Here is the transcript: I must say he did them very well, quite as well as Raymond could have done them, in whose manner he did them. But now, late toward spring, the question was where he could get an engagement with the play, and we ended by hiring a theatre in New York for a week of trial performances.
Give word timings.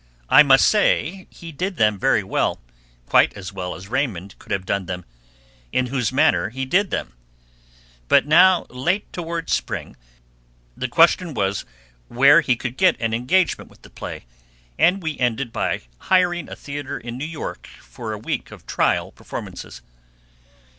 I 0.29 0.41
must 0.41 0.67
say 0.67 1.27
he 1.29 1.51
did 1.51 1.77
them 1.77 1.99
very 1.99 2.23
well, 2.23 2.59
quite 3.05 3.35
as 3.37 3.53
well 3.53 3.75
as 3.75 3.87
Raymond 3.87 4.33
could 4.39 4.51
have 4.51 4.65
done 4.65 4.87
them, 4.87 5.05
in 5.71 5.85
whose 5.93 6.11
manner 6.11 6.49
he 6.49 6.65
did 6.65 6.89
them. 6.89 7.13
But 8.07 8.25
now, 8.25 8.65
late 8.71 9.13
toward 9.13 9.51
spring, 9.51 9.95
the 10.75 10.87
question 10.87 11.35
was 11.35 11.65
where 12.07 12.41
he 12.41 12.55
could 12.55 12.77
get 12.77 12.99
an 12.99 13.13
engagement 13.13 13.69
with 13.69 13.83
the 13.83 13.91
play, 13.91 14.25
and 14.75 15.03
we 15.03 15.19
ended 15.19 15.53
by 15.53 15.83
hiring 15.99 16.49
a 16.49 16.55
theatre 16.55 16.97
in 16.97 17.15
New 17.15 17.21
York 17.23 17.67
for 17.67 18.11
a 18.11 18.17
week 18.17 18.49
of 18.49 18.65
trial 18.65 19.11
performances. 19.11 19.83